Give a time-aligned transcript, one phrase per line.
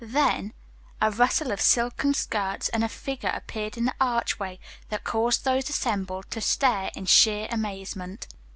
[0.03, 0.53] Then
[0.99, 4.57] a rustle of silken skirts and a figure appeared in the archway
[4.89, 8.25] that caused those assembled to stare in sheer amazement.